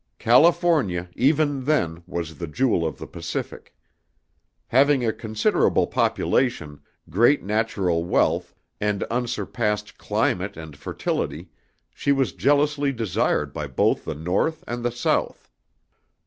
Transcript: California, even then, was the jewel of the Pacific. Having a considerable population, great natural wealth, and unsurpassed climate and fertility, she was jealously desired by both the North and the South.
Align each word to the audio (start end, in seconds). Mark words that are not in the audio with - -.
California, 0.17 1.09
even 1.15 1.65
then, 1.65 2.01
was 2.07 2.39
the 2.39 2.47
jewel 2.47 2.87
of 2.87 2.97
the 2.97 3.05
Pacific. 3.05 3.75
Having 4.69 5.05
a 5.05 5.13
considerable 5.13 5.85
population, 5.85 6.79
great 7.11 7.43
natural 7.43 8.03
wealth, 8.03 8.51
and 8.79 9.03
unsurpassed 9.11 9.99
climate 9.99 10.57
and 10.57 10.75
fertility, 10.75 11.49
she 11.93 12.11
was 12.11 12.31
jealously 12.33 12.91
desired 12.91 13.53
by 13.53 13.67
both 13.67 14.03
the 14.03 14.15
North 14.15 14.63
and 14.67 14.81
the 14.83 14.91
South. 14.91 15.51